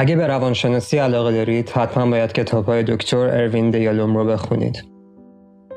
اگه 0.00 0.16
به 0.16 0.26
روانشناسی 0.26 0.98
علاقه 0.98 1.32
دارید 1.32 1.70
حتما 1.70 2.10
باید 2.10 2.32
کتاب 2.32 2.66
های 2.66 2.82
دکتر 2.82 3.16
اروین 3.16 3.70
دیالوم 3.70 4.16
رو 4.16 4.24
بخونید. 4.24 4.84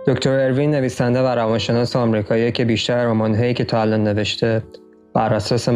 دکتر 0.07 0.29
اروین 0.29 0.71
نویسنده 0.71 1.21
و 1.21 1.25
روانشناس 1.25 1.95
آمریکایی 1.95 2.51
که 2.51 2.65
بیشتر 2.65 3.05
رمانهایی 3.05 3.53
که 3.53 3.63
تا 3.63 3.81
الان 3.81 4.03
نوشته 4.03 4.63
بر 5.13 5.33
اساس 5.33 5.69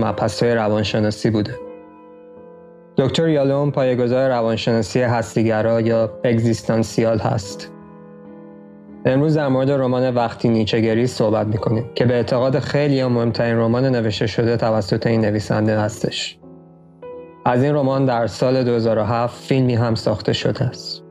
های 0.43 0.55
روانشناسی 0.55 1.29
بوده. 1.29 1.55
دکتر 2.97 3.29
یالوم 3.29 3.71
پایه‌گذار 3.71 4.29
روانشناسی 4.29 5.01
هستیگرا 5.01 5.81
یا 5.81 6.19
اگزیستانسیال 6.23 7.17
هست. 7.17 7.71
امروز 9.05 9.37
در 9.37 9.47
مورد 9.47 9.71
رمان 9.71 10.15
وقتی 10.15 10.49
نیچگری 10.49 11.07
صحبت 11.07 11.47
می‌کنیم 11.47 11.89
که 11.95 12.05
به 12.05 12.13
اعتقاد 12.13 12.59
خیلی 12.59 13.03
مهمترین 13.03 13.57
رمان 13.57 13.85
نوشته 13.85 14.27
شده 14.27 14.57
توسط 14.57 15.07
این 15.07 15.21
نویسنده 15.21 15.79
هستش. 15.79 16.37
از 17.47 17.63
این 17.63 17.75
رمان 17.75 18.05
در 18.05 18.27
سال 18.27 18.63
2007 18.63 19.43
فیلمی 19.43 19.75
هم 19.75 19.95
ساخته 19.95 20.33
شده 20.33 20.63
است. 20.63 21.03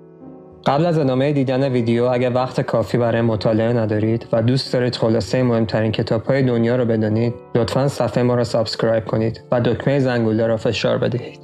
قبل 0.66 0.86
از 0.86 0.98
ادامه 0.98 1.32
دیدن 1.32 1.72
ویدیو 1.72 2.04
اگر 2.04 2.32
وقت 2.34 2.60
کافی 2.60 2.98
برای 2.98 3.20
مطالعه 3.20 3.72
ندارید 3.72 4.26
و 4.32 4.42
دوست 4.42 4.72
دارید 4.72 4.96
خلاصه 4.96 5.42
مهمترین 5.42 5.92
کتاب 5.92 6.24
های 6.24 6.42
دنیا 6.42 6.76
رو 6.76 6.84
بدانید 6.84 7.34
لطفا 7.54 7.88
صفحه 7.88 8.22
ما 8.22 8.34
را 8.34 8.44
subscribe 8.44 9.04
کنید 9.04 9.40
و 9.52 9.60
دکمه 9.60 9.98
زنگوله 9.98 10.46
را 10.46 10.56
فشار 10.56 10.98
بدهید. 10.98 11.40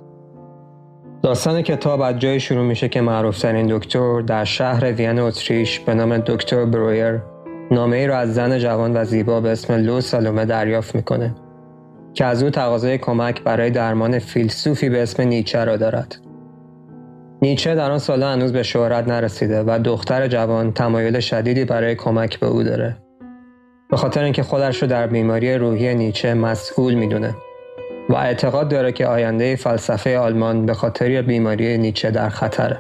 داستان 1.23 1.63
کتاب 1.63 2.01
از 2.01 2.19
جایی 2.19 2.41
شروع 2.41 2.65
میشه 2.65 2.89
که 2.89 3.01
معروفترین 3.01 3.67
دکتر 3.67 4.21
در 4.21 4.45
شهر 4.45 4.93
وین 4.93 5.19
اتریش 5.19 5.81
به 5.81 5.95
نام 5.95 6.19
دکتر 6.19 6.65
برویر 6.65 7.21
نامه 7.71 7.97
ای 7.97 8.07
را 8.07 8.19
از 8.19 8.35
زن 8.35 8.59
جوان 8.59 8.97
و 8.97 9.05
زیبا 9.05 9.41
به 9.41 9.49
اسم 9.49 9.75
لو 9.75 10.01
سالومه 10.01 10.45
دریافت 10.45 10.95
می‌کنه 10.95 11.35
که 12.15 12.25
از 12.25 12.43
او 12.43 12.51
تقاضای 12.51 12.99
کمک 12.99 13.43
برای 13.43 13.71
درمان 13.71 14.19
فیلسوفی 14.19 14.89
به 14.89 15.03
اسم 15.03 15.23
نیچه 15.23 15.65
را 15.65 15.77
دارد. 15.77 16.17
نیچه 17.43 17.75
در 17.75 17.91
آن 17.91 17.99
سالها 17.99 18.33
هنوز 18.33 18.53
به 18.53 18.63
شهرت 18.63 19.09
نرسیده 19.09 19.63
و 19.63 19.79
دختر 19.85 20.29
جوان 20.29 20.73
تمایل 20.73 21.21
شدیدی 21.21 21.65
برای 21.65 21.95
کمک 21.95 22.41
به 22.41 22.47
او 22.47 22.63
داره. 22.63 22.97
به 23.91 23.97
خاطر 23.97 24.23
اینکه 24.25 24.43
خودش 24.43 24.83
رو 24.83 24.89
در 24.89 25.07
بیماری 25.07 25.55
روحی 25.55 25.95
نیچه 25.95 26.35
مسئول 26.35 26.95
می‌دونه 26.95 27.35
و 28.09 28.15
اعتقاد 28.15 28.69
داره 28.69 28.93
که 28.93 29.07
آینده 29.07 29.57
فلسفه 29.57 30.19
آلمان 30.19 30.67
به 30.67 30.75
خاطر 30.75 31.23
بیماری 31.23 31.79
نیچه 31.79 32.11
در 32.11 32.29
خطره. 32.29 32.79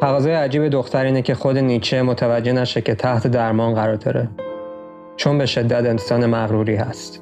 تقاضای 0.00 0.32
عجیب 0.32 0.68
دختر 0.68 1.04
اینه 1.04 1.22
که 1.22 1.34
خود 1.34 1.58
نیچه 1.58 2.02
متوجه 2.02 2.52
نشه 2.52 2.80
که 2.80 2.94
تحت 2.94 3.26
درمان 3.26 3.74
قرار 3.74 3.94
داره 3.94 4.28
چون 5.16 5.38
به 5.38 5.46
شدت 5.46 5.86
انسان 5.86 6.26
مغروری 6.26 6.76
هست. 6.76 7.21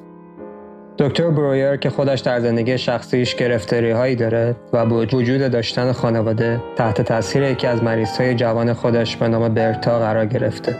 دکتر 0.97 1.29
برویر 1.29 1.75
که 1.75 1.89
خودش 1.89 2.19
در 2.19 2.39
زندگی 2.39 2.77
شخصیش 2.77 3.35
گرفتاری 3.35 3.91
هایی 3.91 4.15
داره 4.15 4.55
و 4.73 4.85
با 4.85 5.05
وجود 5.13 5.51
داشتن 5.51 5.91
خانواده 5.91 6.61
تحت 6.75 7.01
تاثیر 7.01 7.43
یکی 7.43 7.67
از 7.67 7.83
مریض 7.83 8.17
های 8.17 8.35
جوان 8.35 8.73
خودش 8.73 9.17
به 9.17 9.27
نام 9.27 9.53
برتا 9.53 9.99
قرار 9.99 10.25
گرفته 10.25 10.75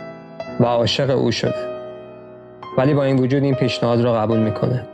و 0.60 0.66
عاشق 0.66 1.18
او 1.18 1.32
شده. 1.32 1.54
ولی 2.78 2.94
با 2.94 3.04
این 3.04 3.20
وجود 3.20 3.44
این 3.44 3.56
پیشنهاد 3.56 4.02
را 4.02 4.14
قبول 4.14 4.40
می‌کنه. 4.40 4.88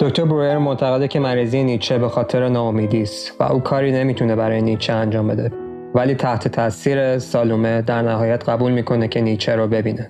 دکتر 0.00 0.24
برویر 0.24 0.58
معتقده 0.58 1.08
که 1.08 1.20
مریضی 1.20 1.64
نیچه 1.64 1.98
به 1.98 2.08
خاطر 2.08 2.48
ناامیدی 2.48 3.02
است 3.02 3.40
و 3.40 3.42
او 3.42 3.60
کاری 3.60 3.92
نمی‌تونه 3.92 4.36
برای 4.36 4.62
نیچه 4.62 4.92
انجام 4.92 5.28
بده 5.28 5.52
ولی 5.94 6.14
تحت 6.14 6.48
تاثیر 6.48 7.18
سالومه 7.18 7.82
در 7.82 8.02
نهایت 8.02 8.48
قبول 8.48 8.72
می‌کنه 8.72 9.08
که 9.08 9.20
نیچه 9.20 9.56
رو 9.56 9.68
ببینه 9.68 10.08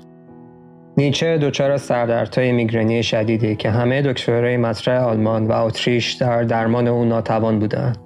نیچه 0.96 1.38
دچار 1.38 1.76
سردردهای 1.76 2.52
میگرنی 2.52 3.02
شدیدی 3.02 3.56
که 3.56 3.70
همه 3.70 4.02
دکترهای 4.02 4.56
مطرح 4.56 5.04
آلمان 5.04 5.46
و 5.46 5.52
اتریش 5.52 6.12
در 6.12 6.42
درمان 6.42 6.88
او 6.88 7.04
ناتوان 7.04 7.58
بودند 7.58 7.98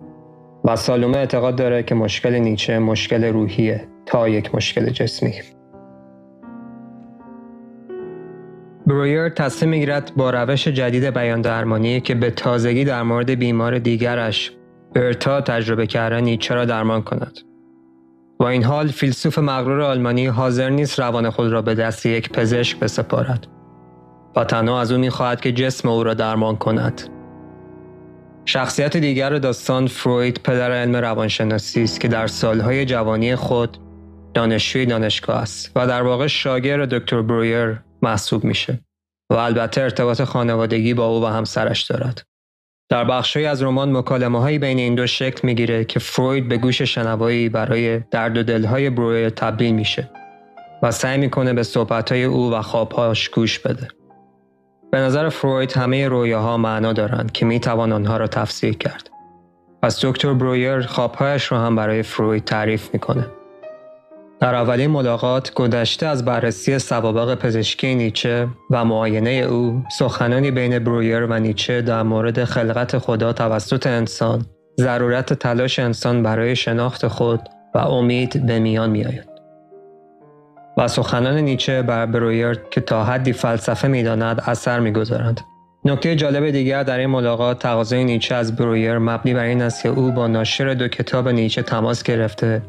و 0.65 0.77
سالومه 0.77 1.17
اعتقاد 1.17 1.57
داره 1.57 1.83
که 1.83 1.95
مشکل 1.95 2.35
نیچه 2.35 2.79
مشکل 2.79 3.25
روحیه 3.25 3.89
تا 4.07 4.29
یک 4.29 4.55
مشکل 4.55 4.91
جسمی 4.91 5.33
برویر 8.87 9.29
تصمیم 9.29 9.71
می‌گیرد 9.71 10.13
با 10.17 10.31
روش 10.31 10.69
جدید 10.69 11.05
بیان 11.05 11.41
درمانی 11.41 12.01
که 12.01 12.15
به 12.15 12.31
تازگی 12.31 12.85
در 12.85 13.03
مورد 13.03 13.31
بیمار 13.31 13.79
دیگرش 13.79 14.53
برتا 14.95 15.41
تجربه 15.41 15.87
کرده 15.87 16.21
نیچه 16.21 16.55
را 16.55 16.65
درمان 16.65 17.03
کند. 17.03 17.39
با 18.39 18.49
این 18.49 18.65
حال 18.65 18.89
فیلسوف 18.89 19.39
مغرور 19.39 19.81
آلمانی 19.81 20.27
حاضر 20.27 20.71
نیست 20.71 21.01
روان 21.01 21.31
خود 21.31 21.53
را 21.53 21.63
به 21.63 21.75
دست 21.75 22.07
یک 22.07 22.33
پزشک 22.33 22.79
بسپارد 22.79 23.47
و 24.37 24.45
تنها 24.45 24.81
از 24.81 24.93
او 24.93 24.99
می‌خواهد 24.99 25.41
که 25.41 25.53
جسم 25.53 25.89
او 25.89 26.05
را 26.05 26.15
درمان 26.15 26.57
کند. 26.57 27.03
شخصیت 28.45 28.97
دیگر 28.97 29.39
داستان 29.39 29.87
فروید 29.87 30.41
پدر 30.45 30.73
علم 30.73 30.97
روانشناسی 30.97 31.83
است 31.83 32.01
که 32.01 32.09
در 32.09 32.27
سالهای 32.27 32.85
جوانی 32.85 33.37
خود 33.37 33.79
دانشجوی 34.35 34.87
دانشگاه 34.87 35.37
است 35.37 35.73
و 35.77 35.87
در 35.87 36.03
واقع 36.03 36.27
شاگرد 36.27 36.89
دکتر 36.95 37.23
برویر 37.23 37.81
محسوب 38.03 38.45
میشه 38.45 38.81
و 39.31 39.35
البته 39.35 39.81
ارتباط 39.81 40.23
خانوادگی 40.23 40.95
با 40.95 41.07
او 41.07 41.23
و 41.23 41.27
همسرش 41.27 41.83
دارد. 41.83 42.23
در 42.89 43.05
بخشی 43.05 43.47
از 43.47 43.63
رمان 43.63 43.97
مکالمه 43.97 44.41
هایی 44.41 44.59
بین 44.59 44.79
این 44.79 44.95
دو 44.95 45.07
شکل 45.07 45.41
می‌گیره 45.43 45.85
که 45.85 45.99
فروید 45.99 46.49
به 46.49 46.57
گوش 46.57 46.83
شنوایی 46.83 47.49
برای 47.49 47.99
درد 47.99 48.37
و 48.37 48.43
دلهای 48.43 48.91
برویر 48.91 49.31
تبدیل 49.31 49.75
میشه 49.75 50.11
و 50.83 50.91
سعی 50.91 51.19
می‌کنه 51.19 51.53
به 51.53 51.63
صحبت 51.63 52.13
های 52.13 52.25
او 52.25 52.53
و 52.53 52.63
خوابهاش 52.63 53.29
گوش 53.29 53.59
بده. 53.59 53.89
به 54.93 54.99
نظر 54.99 55.29
فروید 55.29 55.73
همه 55.73 56.09
رویاها 56.09 56.57
معنا 56.57 56.93
دارند 56.93 57.33
که 57.33 57.47
می‌توان 57.47 57.93
آنها 57.93 58.17
را 58.17 58.27
تفسیر 58.27 58.77
کرد. 58.77 59.11
پس 59.83 60.05
دکتر 60.05 60.33
برویر 60.33 60.81
خوابهایش 60.81 61.45
رو 61.45 61.57
هم 61.57 61.77
برای 61.77 62.03
فروید 62.03 62.45
تعریف 62.45 62.91
می‌کنه. 62.93 63.27
در 64.45 64.55
اولین 64.55 64.91
ملاقات 64.91 65.55
گذشته 65.55 66.07
از 66.07 66.25
بررسی 66.25 66.79
سوابق 66.79 67.35
پزشکی 67.35 67.95
نیچه 67.95 68.49
و 68.71 68.85
معاینه 68.85 69.31
او 69.31 69.83
سخنانی 69.99 70.51
بین 70.51 70.79
برویر 70.79 71.23
و 71.23 71.39
نیچه 71.39 71.83
در 71.83 72.03
مورد 72.03 72.45
خلقت 72.45 72.99
خدا 72.99 73.33
توسط 73.33 73.87
انسان 73.87 74.47
ضرورت 74.81 75.33
تلاش 75.33 75.79
انسان 75.79 76.23
برای 76.23 76.57
شناخت 76.57 77.07
خود 77.07 77.41
و 77.75 77.79
امید 77.79 78.47
به 78.47 78.59
میان 78.59 78.91
می 78.91 79.05
آید. 79.05 79.29
و 80.79 80.89
سخنان 80.89 81.37
نیچه 81.37 81.83
بر 81.83 82.07
برویر 82.07 82.61
که 82.71 82.81
تا 82.81 83.05
حدی 83.05 83.33
فلسفه 83.33 83.89
می‌داند 83.89 84.43
اثر 84.47 84.81
می‌گذارند 84.81 85.41
نکته 85.85 86.17
جالب 86.17 86.51
دیگر 86.51 86.83
در 86.83 86.99
این 86.99 87.11
ملاقات 87.11 87.59
تقاضای 87.59 88.05
نیچه 88.05 88.35
از 88.35 88.57
برویر 88.57 88.99
مبنی 88.99 89.35
بر 89.35 89.45
این 89.45 89.63
است 89.63 89.83
که 89.83 89.89
او 89.89 90.11
با 90.11 90.27
ناشر 90.27 90.75
دو 90.75 90.89
کتاب 90.89 91.29
نیچه 91.29 91.63
تماس 91.63 92.03
گرفته 92.03 92.63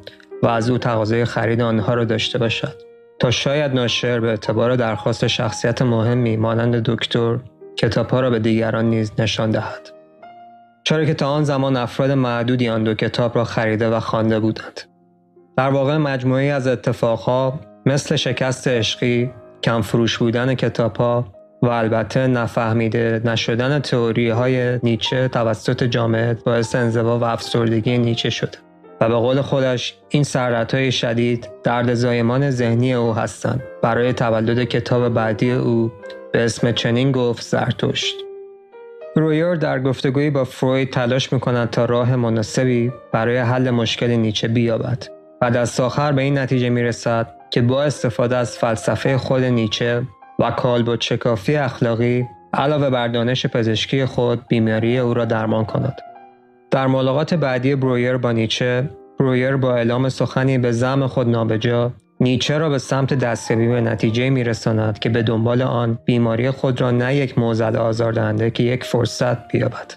و 0.43 0.47
از 0.47 0.69
او 0.69 0.77
تقاضای 0.77 1.25
خرید 1.25 1.61
آنها 1.61 1.93
را 1.93 2.03
داشته 2.03 2.37
باشد. 2.37 2.75
تا 3.19 3.31
شاید 3.31 3.73
ناشر 3.73 4.19
به 4.19 4.27
اعتبار 4.27 4.75
درخواست 4.75 5.27
شخصیت 5.27 5.81
مهمی 5.81 6.37
مانند 6.37 6.75
دکتر 6.75 7.39
کتابها 7.77 8.19
را 8.19 8.29
به 8.29 8.39
دیگران 8.39 8.85
نیز 8.85 9.11
نشان 9.19 9.51
دهد. 9.51 9.89
چرا 10.83 11.05
که 11.05 11.13
تا 11.13 11.27
آن 11.27 11.43
زمان 11.43 11.77
افراد 11.77 12.11
معدودی 12.11 12.69
آن 12.69 12.83
دو 12.83 12.93
کتاب 12.93 13.35
را 13.35 13.43
خریده 13.43 13.89
و 13.89 13.99
خوانده 13.99 14.39
بودند. 14.39 14.81
در 15.57 15.69
واقع 15.69 15.97
مجموعی 15.97 16.49
از 16.49 16.67
اتفاقها 16.67 17.59
مثل 17.85 18.15
شکست 18.15 18.67
عشقی 18.67 19.31
کم 19.63 19.81
فروش 19.81 20.17
بودن 20.17 20.55
کتابها 20.55 21.25
و 21.61 21.67
البته 21.67 22.27
نفهمیده 22.27 23.21
نشدن 23.25 23.79
تئوری 23.79 24.29
های 24.29 24.79
نیچه 24.83 25.27
توسط 25.27 25.83
جامعه 25.83 26.33
باعث 26.33 26.75
انزوا 26.75 27.19
و 27.19 27.23
افسردگی 27.23 27.97
نیچه 27.97 28.29
شده. 28.29 28.57
و 29.01 29.09
به 29.09 29.15
قول 29.15 29.41
خودش 29.41 29.97
این 30.09 30.23
سردردهای 30.23 30.91
شدید 30.91 31.49
درد 31.63 31.93
زایمان 31.93 32.49
ذهنی 32.49 32.93
او 32.93 33.13
هستند. 33.13 33.63
برای 33.83 34.13
تولد 34.13 34.63
کتاب 34.63 35.09
بعدی 35.09 35.51
او 35.51 35.91
به 36.33 36.45
اسم 36.45 36.71
چنین 36.71 37.11
گفت 37.11 37.43
زرتشت. 37.43 38.15
رویر 39.15 39.55
در 39.55 39.79
گفتگویی 39.79 40.29
با 40.29 40.43
فروید 40.43 40.89
تلاش 40.89 41.33
می‌کند 41.33 41.69
تا 41.69 41.85
راه 41.85 42.15
مناسبی 42.15 42.91
برای 43.13 43.37
حل 43.37 43.69
مشکل 43.69 44.11
نیچه 44.11 44.47
بیابد 44.47 45.07
و 45.41 45.51
دست 45.51 45.79
آخر 45.79 46.11
به 46.11 46.21
این 46.21 46.37
نتیجه 46.37 46.69
می‌رسد 46.69 47.27
که 47.51 47.61
با 47.61 47.83
استفاده 47.83 48.37
از 48.37 48.57
فلسفه 48.57 49.17
خود 49.17 49.43
نیچه 49.43 50.03
و 50.39 50.51
کالبد 50.51 51.01
شکافی 51.01 51.55
اخلاقی 51.55 52.25
علاوه 52.53 52.89
بر 52.89 53.07
دانش 53.07 53.45
پزشکی 53.45 54.05
خود 54.05 54.47
بیماری 54.47 54.97
او 54.97 55.13
را 55.13 55.25
درمان 55.25 55.65
کند. 55.65 56.14
در 56.75 56.87
ملاقات 56.87 57.33
بعدی 57.33 57.75
برویر 57.75 58.17
با 58.17 58.31
نیچه 58.31 58.89
برویر 59.19 59.55
با 59.55 59.75
اعلام 59.75 60.09
سخنی 60.09 60.57
به 60.57 60.71
زم 60.71 61.07
خود 61.07 61.29
نابجا 61.29 61.93
نیچه 62.19 62.57
را 62.57 62.69
به 62.69 62.77
سمت 62.77 63.13
دستیابی 63.13 63.67
به 63.67 63.81
نتیجه 63.81 64.29
میرساند 64.29 64.99
که 64.99 65.09
به 65.09 65.23
دنبال 65.23 65.61
آن 65.61 65.99
بیماری 66.05 66.51
خود 66.51 66.81
را 66.81 66.91
نه 66.91 67.15
یک 67.15 67.39
موزل 67.39 67.75
آزاردهنده 67.75 68.51
که 68.51 68.63
یک 68.63 68.83
فرصت 68.83 69.47
بیابد. 69.47 69.93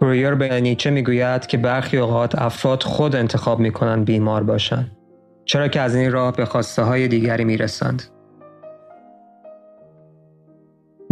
برویر 0.00 0.34
به 0.34 0.60
نیچه 0.60 0.90
می‌گوید 0.90 1.46
که 1.46 1.58
برخی 1.58 1.98
اوقات 1.98 2.38
افراد 2.38 2.82
خود 2.82 3.16
انتخاب 3.16 3.58
می‌کنند 3.60 4.04
بیمار 4.04 4.42
باشند 4.42 4.96
چرا 5.44 5.68
که 5.68 5.80
از 5.80 5.94
این 5.94 6.12
راه 6.12 6.36
به 6.36 6.44
خواسته 6.44 6.82
های 6.82 7.08
دیگری 7.08 7.44
می‌رسند. 7.44 8.02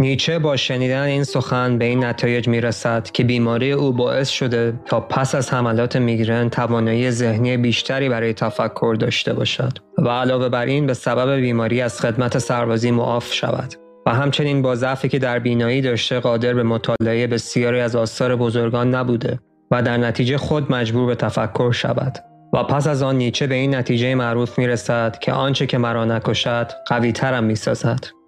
نیچه 0.05 0.39
با 0.39 0.57
شنیدن 0.57 1.01
این 1.01 1.23
سخن 1.23 1.77
به 1.77 1.85
این 1.85 2.03
نتایج 2.03 2.47
می 2.47 2.61
رسد 2.61 3.11
که 3.11 3.23
بیماری 3.23 3.71
او 3.71 3.91
باعث 3.91 4.29
شده 4.29 4.73
تا 4.85 4.99
پس 4.99 5.35
از 5.35 5.53
حملات 5.53 5.95
میگرن 5.95 6.49
توانایی 6.49 7.11
ذهنی 7.11 7.57
بیشتری 7.57 8.09
برای 8.09 8.33
تفکر 8.33 8.95
داشته 8.99 9.33
باشد 9.33 9.77
و 9.97 10.09
علاوه 10.09 10.49
بر 10.49 10.65
این 10.65 10.85
به 10.85 10.93
سبب 10.93 11.35
بیماری 11.35 11.81
از 11.81 12.01
خدمت 12.01 12.37
سربازی 12.37 12.91
معاف 12.91 13.33
شود. 13.33 13.73
و 14.05 14.13
همچنین 14.13 14.61
با 14.61 14.75
ضعفی 14.75 15.09
که 15.09 15.19
در 15.19 15.39
بینایی 15.39 15.81
داشته 15.81 16.19
قادر 16.19 16.53
به 16.53 16.63
مطالعه 16.63 17.27
بسیاری 17.27 17.79
از 17.79 17.95
آثار 17.95 18.35
بزرگان 18.35 18.95
نبوده 18.95 19.39
و 19.71 19.81
در 19.81 19.97
نتیجه 19.97 20.37
خود 20.37 20.71
مجبور 20.71 21.05
به 21.07 21.15
تفکر 21.15 21.71
شود. 21.71 22.17
و 22.53 22.63
پس 22.63 22.87
از 22.87 23.03
آن 23.03 23.15
نیچه 23.15 23.47
به 23.47 23.55
این 23.55 23.75
نتیجه 23.75 24.15
معروف 24.15 24.59
می 24.59 24.67
رسد 24.67 25.19
که 25.19 25.31
آنچه 25.31 25.65
که 25.65 25.77
مرا 25.77 26.05
نکشد 26.05 26.71
قوی 26.87 27.11
ترم 27.11 27.43
می 27.43 27.55
سازد 27.55 28.24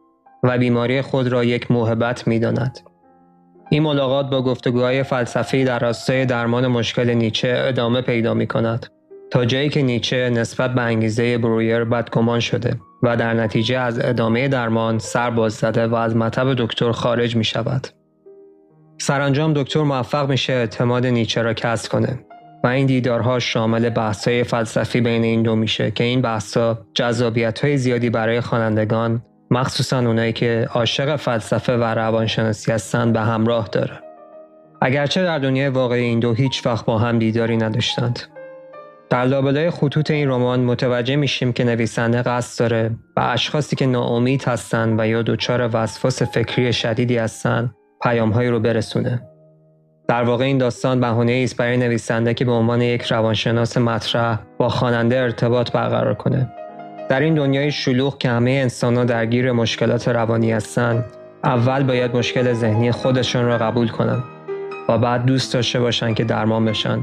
و 0.47 0.57
بیماری 0.57 1.01
خود 1.01 1.27
را 1.27 1.43
یک 1.43 1.71
موهبت 1.71 2.27
می 2.27 2.39
داند. 2.39 2.79
این 3.69 3.83
ملاقات 3.83 4.29
با 4.29 4.41
گفتگوهای 4.41 5.03
فلسفی 5.03 5.63
در 5.63 5.79
راستای 5.79 6.25
درمان 6.25 6.67
مشکل 6.67 7.09
نیچه 7.09 7.55
ادامه 7.57 8.01
پیدا 8.01 8.33
می 8.33 8.47
کند 8.47 8.85
تا 9.31 9.45
جایی 9.45 9.69
که 9.69 9.81
نیچه 9.81 10.29
نسبت 10.29 10.73
به 10.73 10.81
انگیزه 10.81 11.37
برویر 11.37 11.83
بدگمان 11.83 12.39
شده 12.39 12.79
و 13.03 13.17
در 13.17 13.33
نتیجه 13.33 13.77
از 13.77 13.99
ادامه 13.99 14.47
درمان 14.47 14.99
سر 14.99 15.29
باز 15.29 15.53
زده 15.53 15.87
و 15.87 15.95
از 15.95 16.15
مطب 16.15 16.53
دکتر 16.53 16.91
خارج 16.91 17.35
می 17.35 17.43
شود. 17.43 17.87
سرانجام 18.97 19.53
دکتر 19.53 19.83
موفق 19.83 20.29
میشه 20.29 20.53
اعتماد 20.53 21.05
نیچه 21.05 21.41
را 21.41 21.53
کسب 21.53 21.91
کنه 21.91 22.19
و 22.63 22.67
این 22.67 22.85
دیدارها 22.85 23.39
شامل 23.39 23.89
بحث‌های 23.89 24.43
فلسفی 24.43 25.01
بین 25.01 25.23
این 25.23 25.41
دو 25.41 25.55
میشه 25.55 25.91
که 25.91 26.03
این 26.03 26.21
بحث‌ها 26.21 26.79
جذابیت‌های 26.93 27.77
زیادی 27.77 28.09
برای 28.09 28.41
خوانندگان 28.41 29.21
مخصوصا 29.51 29.97
اونایی 29.99 30.33
که 30.33 30.67
عاشق 30.73 31.15
فلسفه 31.15 31.77
و 31.77 31.83
روانشناسی 31.83 32.71
هستند 32.71 33.13
به 33.13 33.19
همراه 33.19 33.67
داره. 33.71 33.99
اگرچه 34.81 35.23
در 35.23 35.39
دنیای 35.39 35.69
واقعی 35.69 36.03
این 36.03 36.19
دو 36.19 36.33
هیچ 36.33 36.65
وقت 36.65 36.85
با 36.85 36.97
هم 36.97 37.19
دیداری 37.19 37.57
نداشتند. 37.57 38.19
در 39.09 39.25
لابلای 39.25 39.69
خطوط 39.69 40.11
این 40.11 40.29
رمان 40.29 40.59
متوجه 40.59 41.15
میشیم 41.15 41.53
که 41.53 41.63
نویسنده 41.63 42.21
قصد 42.21 42.59
داره 42.59 42.91
و 43.17 43.19
اشخاصی 43.19 43.75
که 43.75 43.85
ناامید 43.85 44.43
هستند 44.43 44.99
و 44.99 45.07
یا 45.07 45.21
دچار 45.21 45.69
وسواس 45.73 46.21
فکری 46.23 46.73
شدیدی 46.73 47.17
هستند 47.17 47.75
پیامهایی 48.03 48.49
رو 48.49 48.59
برسونه. 48.59 49.21
در 50.07 50.23
واقع 50.23 50.45
این 50.45 50.57
داستان 50.57 50.99
بهانه 50.99 51.41
است 51.43 51.57
برای 51.57 51.77
نویسنده 51.77 52.33
که 52.33 52.45
به 52.45 52.51
عنوان 52.51 52.81
یک 52.81 53.01
روانشناس 53.01 53.77
مطرح 53.77 54.39
با 54.57 54.69
خواننده 54.69 55.19
ارتباط 55.19 55.71
برقرار 55.71 56.13
کنه. 56.13 56.51
در 57.09 57.19
این 57.19 57.33
دنیای 57.33 57.71
شلوغ 57.71 58.17
که 58.17 58.29
همه 58.29 58.51
انسانها 58.51 59.03
درگیر 59.03 59.51
مشکلات 59.51 60.07
روانی 60.07 60.51
هستند، 60.51 61.05
اول 61.43 61.83
باید 61.83 62.15
مشکل 62.15 62.53
ذهنی 62.53 62.91
خودشون 62.91 63.45
را 63.45 63.57
قبول 63.57 63.87
کنند 63.87 64.23
و 64.89 64.97
بعد 64.97 65.25
دوست 65.25 65.53
داشته 65.53 65.79
باشند 65.79 66.15
که 66.15 66.23
درمان 66.23 66.65
بشن. 66.65 66.99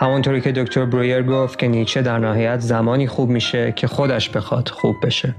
همونطوری 0.00 0.40
که 0.40 0.52
دکتر 0.52 0.84
برویر 0.84 1.22
گفت 1.22 1.58
که 1.58 1.68
نیچه 1.68 2.02
در 2.02 2.18
نهایت 2.18 2.60
زمانی 2.60 3.06
خوب 3.06 3.30
میشه 3.30 3.72
که 3.76 3.86
خودش 3.86 4.30
بخواد 4.30 4.68
خوب 4.68 4.96
بشه. 5.02 5.34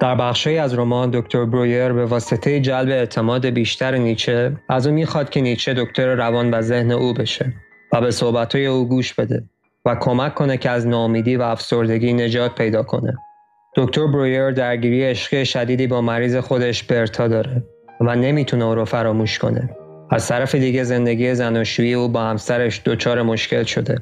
در 0.00 0.14
بخشی 0.14 0.58
از 0.58 0.74
رمان 0.74 1.10
دکتر 1.10 1.44
برویر 1.44 1.92
به 1.92 2.04
واسطه 2.04 2.60
جلب 2.60 2.88
اعتماد 2.88 3.46
بیشتر 3.46 3.96
نیچه 3.96 4.52
از 4.68 4.86
او 4.86 4.94
می‌خواد 4.94 5.30
که 5.30 5.40
نیچه 5.40 5.74
دکتر 5.74 6.14
روان 6.14 6.54
و 6.54 6.60
ذهن 6.60 6.90
او 6.90 7.14
بشه 7.14 7.52
و 7.92 8.00
به 8.00 8.10
صحبتهای 8.10 8.66
او 8.66 8.88
گوش 8.88 9.14
بده 9.14 9.44
و 9.84 9.94
کمک 10.00 10.34
کنه 10.34 10.56
که 10.56 10.70
از 10.70 10.86
ناامیدی 10.86 11.36
و 11.36 11.42
افسردگی 11.42 12.12
نجات 12.12 12.54
پیدا 12.54 12.82
کنه. 12.82 13.16
دکتر 13.76 14.06
برویر 14.06 14.50
درگیری 14.50 15.04
عشقی 15.04 15.44
شدیدی 15.44 15.86
با 15.86 16.00
مریض 16.00 16.36
خودش 16.36 16.82
برتا 16.82 17.28
داره 17.28 17.64
و 18.00 18.16
نمی‌تونه 18.16 18.64
او 18.64 18.74
رو 18.74 18.84
فراموش 18.84 19.38
کنه. 19.38 19.76
از 20.10 20.28
طرف 20.28 20.54
دیگه 20.54 20.84
زندگی 20.84 21.34
زناشویی 21.34 21.94
او 21.94 22.08
با 22.08 22.22
همسرش 22.22 22.82
دچار 22.84 23.22
مشکل 23.22 23.62
شده 23.62 23.98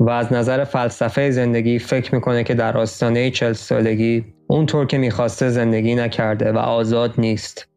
و 0.00 0.10
از 0.10 0.32
نظر 0.32 0.64
فلسفه 0.64 1.30
زندگی 1.30 1.78
فکر 1.78 2.14
می‌کنه 2.14 2.44
که 2.44 2.54
در 2.54 2.76
آستانه 2.76 3.30
چل 3.30 3.52
سالگی 3.52 4.24
اونطور 4.46 4.86
که 4.86 4.98
می‌خواسته 4.98 5.48
زندگی 5.48 5.94
نکرده 5.94 6.52
و 6.52 6.58
آزاد 6.58 7.14
نیست. 7.18 7.68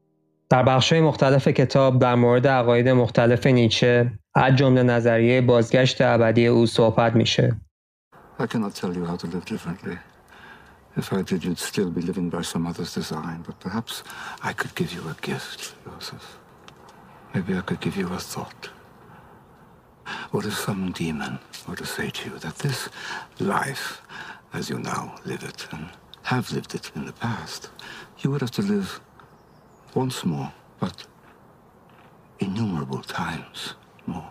در 0.51 0.63
بخشهای 0.63 1.01
مختلف 1.01 1.47
کتاب 1.47 1.99
در 1.99 2.15
مورد 2.15 2.47
عقاید 2.47 2.89
مختلف 2.89 3.47
نیچه 3.47 4.11
از 4.35 4.55
جمله 4.55 4.83
نظریه 4.83 5.41
بازگشت 5.41 6.01
ابدی 6.01 6.47
او 6.47 6.65
صحبت 6.65 7.15
میشه. 7.15 7.55
Cannot 8.39 8.75
tell 8.75 8.93
you 8.97 9.05
how 9.05 9.15
to 9.15 9.27
live 9.27 9.45
differently. 9.45 9.97
If 10.97 11.13
I 11.13 11.21
did, 11.21 11.43
you'd 11.45 11.63
still 11.71 11.91
be 11.97 12.01
living 12.01 12.27
by 12.35 12.41
some 12.41 12.63
other's 12.69 12.93
design. 12.99 13.37
But 13.47 13.55
perhaps 13.65 13.93
I 14.49 14.51
could 14.59 14.73
give 14.79 14.91
you 14.95 15.03
a 15.13 15.15
gift, 15.29 15.61
Joseph. 15.85 16.27
Maybe 17.33 17.51
I 17.59 17.61
could 17.67 17.81
give 17.85 17.95
you 18.01 18.07
a 18.19 18.21
thought. 18.33 18.63
What 20.31 20.43
if 20.49 20.55
some 20.67 20.81
demon 21.01 21.33
were 21.67 21.79
to 21.83 21.87
say 21.95 22.07
to 22.17 22.21
you 22.29 22.35
that 22.45 22.55
this 22.65 22.79
life, 23.57 23.85
as 24.57 24.63
you 24.71 24.77
now 24.93 25.03
live 25.31 25.43
it, 25.51 25.59
and 25.73 25.83
have 26.33 26.45
lived 26.57 26.71
it 26.79 26.85
in 26.97 27.03
the 27.09 27.17
past, 27.27 27.61
you 28.19 28.27
would 28.31 28.41
have 28.45 28.57
to 28.59 28.65
live 28.73 28.89
once 29.95 30.25
more, 30.25 30.51
but 30.79 31.05
innumerable 32.39 33.01
times 33.01 33.75
more. 34.05 34.29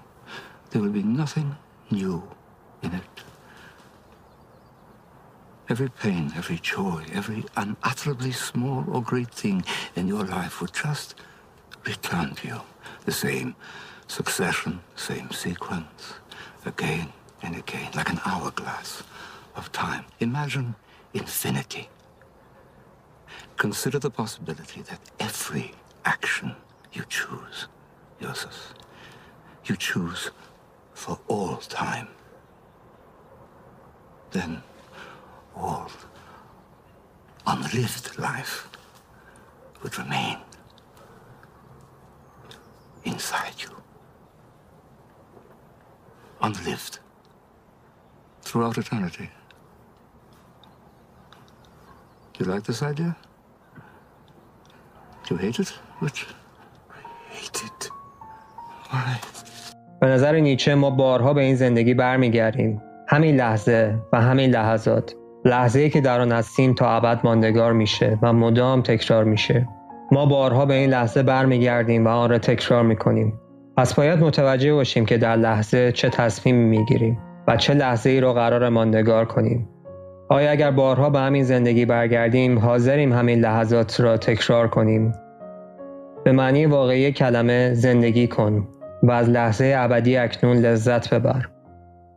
There 0.70 0.82
will 0.82 0.90
be 0.90 1.02
nothing 1.02 1.56
new 1.90 2.22
in 2.82 2.94
it. 2.94 3.02
Every 5.68 5.88
pain, 5.88 6.32
every 6.36 6.58
joy, 6.58 7.04
every 7.12 7.44
unutterably 7.56 8.32
small 8.32 8.84
or 8.88 9.02
great 9.02 9.30
thing 9.32 9.64
in 9.94 10.08
your 10.08 10.24
life 10.24 10.60
would 10.60 10.72
just 10.72 11.14
return 11.84 12.34
to 12.36 12.48
you. 12.48 12.60
The 13.04 13.12
same 13.12 13.54
succession, 14.08 14.80
same 14.96 15.30
sequence, 15.30 16.14
again 16.66 17.12
and 17.42 17.56
again, 17.56 17.90
like 17.94 18.10
an 18.10 18.20
hourglass 18.24 19.02
of 19.54 19.70
time. 19.72 20.04
Imagine 20.18 20.74
infinity. 21.14 21.88
Consider 23.60 23.98
the 23.98 24.08
possibility 24.08 24.80
that 24.80 24.98
every 25.18 25.74
action 26.06 26.56
you 26.94 27.04
choose, 27.10 27.68
Joseph, 28.18 28.72
you 29.66 29.76
choose 29.76 30.30
for 30.94 31.18
all 31.28 31.58
time. 31.58 32.08
Then 34.30 34.62
all 35.54 35.90
unlived 37.46 38.18
life 38.18 38.66
would 39.82 39.98
remain 39.98 40.38
inside 43.04 43.56
you. 43.58 43.76
Unlived 46.40 46.98
throughout 48.40 48.78
eternity. 48.78 49.28
You 52.38 52.46
like 52.46 52.64
this 52.64 52.82
idea? 52.82 53.18
You 55.30 55.36
hate 55.36 55.60
it? 55.60 55.72
I 56.02 56.08
hate 57.36 57.60
it. 57.66 57.90
به 60.00 60.06
نظر 60.06 60.36
نیچه 60.36 60.74
ما 60.74 60.90
بارها 60.90 61.34
به 61.34 61.40
این 61.40 61.54
زندگی 61.54 61.94
برمیگردیم. 61.94 62.82
همین 63.08 63.36
لحظه 63.36 63.98
و 64.12 64.20
همین 64.20 64.50
لحظات. 64.50 65.14
لحظه 65.44 65.88
که 65.88 66.00
در 66.00 66.20
آن 66.20 66.32
هستیم 66.32 66.74
تا 66.74 66.90
ابد 66.90 67.20
ماندگار 67.24 67.72
میشه 67.72 68.18
و 68.22 68.32
مدام 68.32 68.82
تکرار 68.82 69.24
میشه. 69.24 69.68
ما 70.12 70.26
بارها 70.26 70.66
به 70.66 70.74
این 70.74 70.90
لحظه 70.90 71.22
برمیگردیم 71.22 72.06
و 72.06 72.08
آن 72.08 72.30
را 72.30 72.38
تکرار 72.38 72.82
می‌کنیم. 72.82 73.40
پس 73.76 73.94
باید 73.94 74.18
متوجه 74.18 74.74
باشیم 74.74 75.06
که 75.06 75.18
در 75.18 75.36
لحظه 75.36 75.92
چه 75.92 76.08
تصمیمی 76.08 76.64
می‌گیریم 76.78 77.18
و 77.48 77.56
چه 77.56 77.74
لحظه 77.74 78.10
ای 78.10 78.20
را 78.20 78.32
قرار 78.32 78.68
ماندگار 78.68 79.24
کنیم. 79.24 79.68
آیا 80.32 80.50
اگر 80.50 80.70
بارها 80.70 81.10
به 81.10 81.18
همین 81.18 81.44
زندگی 81.44 81.84
برگردیم 81.84 82.58
حاضریم 82.58 83.12
همین 83.12 83.40
لحظات 83.40 84.00
را 84.00 84.16
تکرار 84.16 84.68
کنیم؟ 84.68 85.12
به 86.24 86.32
معنی 86.32 86.66
واقعی 86.66 87.12
کلمه 87.12 87.74
زندگی 87.74 88.26
کن 88.26 88.68
و 89.02 89.10
از 89.10 89.28
لحظه 89.28 89.74
ابدی 89.76 90.16
اکنون 90.16 90.56
لذت 90.56 91.14
ببر. 91.14 91.48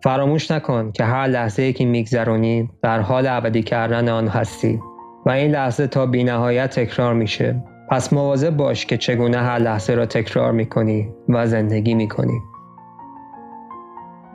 فراموش 0.04 0.52
نکن 0.52 0.92
که 0.92 1.04
هر 1.04 1.28
لحظه 1.28 1.74
که 1.74 1.86
میگذرونی 1.86 2.70
در 2.82 3.00
حال 3.00 3.28
ابدی 3.28 3.64
کردن 3.64 4.10
آن 4.10 4.28
هستی 4.28 4.80
و 5.26 5.30
این 5.30 5.52
لحظه 5.52 5.88
تا 5.88 6.06
بینهایت 6.06 6.80
تکرار 6.80 7.14
میشه. 7.14 7.64
پس 7.92 8.14
مواظب 8.14 8.58
باش 8.58 8.86
که 8.86 8.98
چگونه 8.98 9.38
هر 9.38 9.60
لحظه 9.60 9.94
را 9.94 10.06
تکرار 10.06 10.52
می‌کنی 10.52 11.10
و 11.30 11.48
زندگی 11.48 11.94
می‌کنی. 11.94 12.40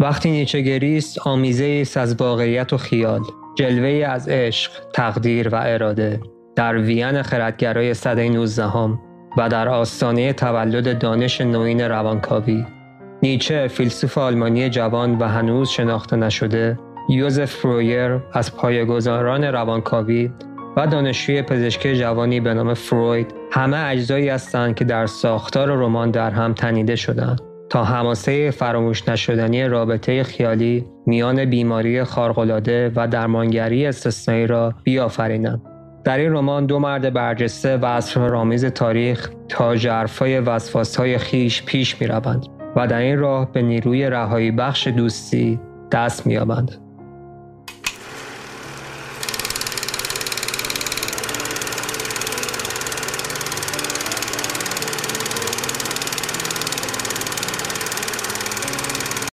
وقتی 0.01 0.31
نیچه 0.31 0.61
گریست 0.61 1.27
آمیزه 1.27 1.79
است 1.83 1.97
از 1.97 2.21
واقعیت 2.21 2.73
و 2.73 2.77
خیال. 2.77 3.21
جلوه 3.59 4.07
از 4.07 4.29
عشق، 4.29 4.73
تقدیر 4.93 5.49
و 5.49 5.63
اراده 5.65 6.21
در 6.57 6.79
وین 6.79 7.23
خردگرای 7.23 7.95
صده 7.95 8.29
19 8.29 8.65
هم 8.65 9.01
و 9.39 9.49
در 9.49 9.69
آستانه 9.69 10.33
تولد 10.33 10.99
دانش 10.99 11.41
نوین 11.41 11.81
روانکاوی. 11.81 12.67
نیچه 13.23 13.69
فیلسوف 13.69 14.19
آلمانی 14.19 14.71
جوان 14.71 15.19
و 15.19 15.25
هنوز 15.25 15.69
شناخته 15.69 16.17
نشده 16.17 16.79
یوزف 17.09 17.51
فرویر 17.51 18.21
از 18.33 18.57
پایگزاران 18.57 19.45
روانکاوی 19.45 20.33
و 20.77 20.87
دانشجوی 20.87 21.43
پزشکی 21.43 21.97
جوانی 21.97 22.41
به 22.41 22.55
نام 22.55 22.75
فروید 22.75 23.35
همه 23.53 23.87
اجزایی 23.87 24.29
هستند 24.29 24.75
که 24.75 24.85
در 24.85 25.07
ساختار 25.07 25.69
رمان 25.69 26.11
در 26.11 26.31
هم 26.31 26.55
تنیده 26.55 26.97
شدند. 26.97 27.48
تا 27.71 27.85
هماسه 27.85 28.51
فراموش 28.51 29.09
نشدنی 29.09 29.65
رابطه 29.65 30.23
خیالی 30.23 30.85
میان 31.07 31.45
بیماری 31.45 32.05
خارق‌العاده 32.05 32.93
و 32.97 33.09
درمانگری 33.09 33.87
استثنایی 33.87 34.47
را 34.47 34.75
بیافرینند. 34.85 35.63
در 36.05 36.19
این 36.19 36.33
رمان 36.33 36.67
دو 36.67 36.79
مرد 36.79 37.13
برجسته 37.13 37.77
و 37.77 37.85
اسرارآمیز 37.85 38.65
تاریخ 38.65 39.31
تا 39.49 39.77
جرفای 39.77 40.41
وسواسهای 40.41 41.19
خیش 41.19 41.63
پیش 41.63 42.01
می 42.01 42.07
روند 42.07 42.47
و 42.77 42.87
در 42.87 42.99
این 42.99 43.19
راه 43.19 43.53
به 43.53 43.63
نیروی 43.63 44.11
رهایی 44.11 44.51
بخش 44.51 44.89
دوستی 44.89 45.61
دست 45.93 46.27
می 46.27 46.37